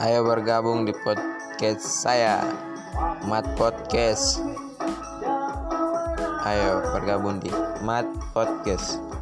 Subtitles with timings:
[0.00, 2.44] Ayo bergabung di podcast saya,
[3.28, 4.40] Mat Podcast.
[6.44, 7.52] Ayo bergabung di
[7.84, 9.19] Mat Podcast.